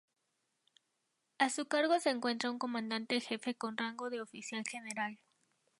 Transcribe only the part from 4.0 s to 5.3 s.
de oficial general.